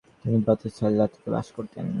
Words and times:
তিনি 0.21 0.37
ব্রাতিসলাভাতে 0.45 1.17
বাস 1.33 1.47
করতেন। 1.55 1.85